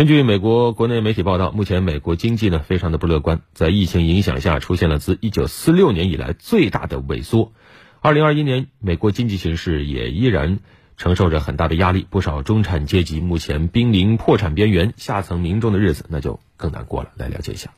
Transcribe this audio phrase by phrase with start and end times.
[0.00, 7.52] 根据美国国内媒体报道，目前美国经济呢非常的不乐观，在疫情影响下出现了自一九四六年以来最大的萎缩。
[8.00, 10.60] 二零二一年，美国经济形势也依然
[10.96, 17.10] 承受着很大的压力，不少中产阶级目前濒临破产边缘，下层民众的日子那就更难过了。
[17.16, 17.68] 来了解一下。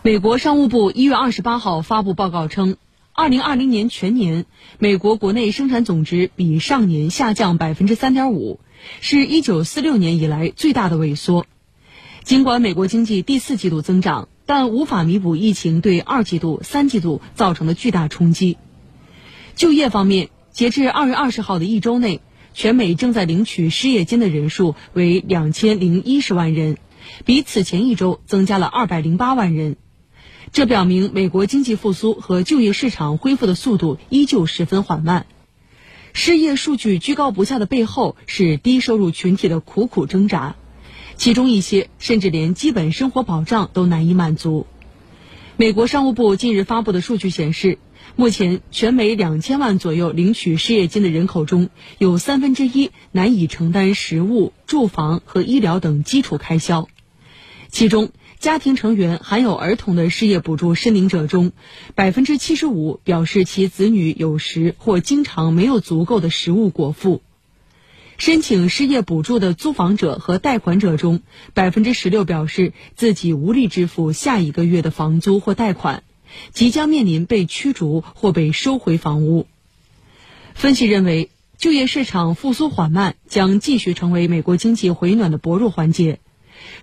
[0.00, 2.78] 美国商务部一月二十八号发布报告称，
[3.18, 4.46] 二零二零年全年
[4.78, 8.60] 美国国内生产总值比上年下降百分之三点五。
[9.00, 11.44] 是一九四六年以来最大的萎缩。
[12.22, 18.56] 尽管美国经济第四季度增长，但无法弥补疫情对二季度、三季度造成的巨大冲击。
[19.56, 22.20] 就业方面，截至二月二十号的一周内，
[22.54, 26.78] 全美正在领取失业金的人数为两千零一十万人，
[27.24, 29.74] 比此前一周增加了二百零八万人。
[30.58, 35.24] 这表明美国经济复苏和就业市场恢复的速度依旧十分缓慢。
[36.12, 40.56] 失业数据居高不下的背后是低收入群体的苦苦挣扎，
[41.14, 44.66] 其中一些甚至连基本生活保障都难以满足。
[45.56, 47.78] 美国商务部近日发布的数据显示，
[48.16, 56.88] 目前全美两千万左右领取失业金的人口中，有三分之一难以承担食物、住房和医疗等基础开销，
[57.70, 58.10] 其中。
[58.38, 61.50] 家庭成员含有儿童的失业补助申领者中，
[61.96, 67.20] 百分之七十五表示其子女有时或经常没有足够的食物果腹。
[68.16, 71.20] 申请失业补助的租房者和贷款者中，
[71.52, 76.04] 百分之十六表示自己无力支付下一个月的房租或贷款，
[76.52, 79.46] 即将面临被驱逐或被收回房屋。
[80.54, 86.20] 分析认为，就业市场复苏缓慢将继续成为美国经济回暖的薄弱环节。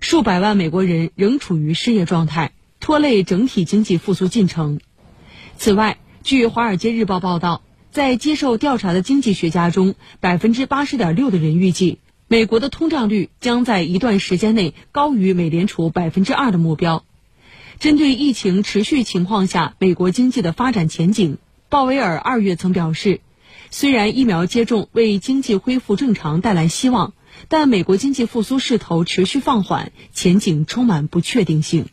[0.00, 4.80] 数百万美国人仍处于失业状态，拖累整体经济复苏进程。
[5.56, 17.04] 此外，据《华尔街日报》报道，在接受调查的经济学家中，百分之八十点六的人预计，美国的通胀率将在一段时间内高于美联储百分之二的目标。
[17.78, 21.38] 针对疫情持续情况下美国经济的发展前景，
[21.68, 23.20] 鲍威尔二月曾表示，
[23.70, 27.12] 虽然疫苗接种为经济恢复正常带来希望。
[27.48, 31.86] 但美国经济复苏势头持续放缓，前景充满不确定性。